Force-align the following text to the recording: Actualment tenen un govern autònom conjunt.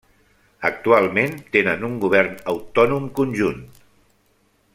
Actualment 0.69 1.35
tenen 1.57 1.85
un 1.89 1.99
govern 2.05 2.33
autònom 2.55 3.07
conjunt. 3.21 3.63